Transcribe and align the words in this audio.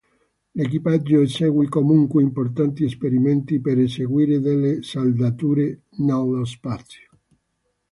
L'equipaggio 0.53 1.21
eseguì 1.21 1.67
comunque 1.67 2.23
importanti 2.23 2.85
esperimenti 2.85 3.61
per 3.61 3.77
eseguire 3.77 4.39
delle 4.39 4.81
saldature 4.81 5.83
nello 5.97 6.43
spazio. 6.43 7.07